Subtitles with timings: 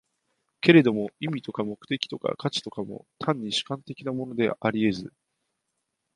[0.61, 5.13] けれども意味とか目的とか価値とかも、単に主観的なものであり得ず、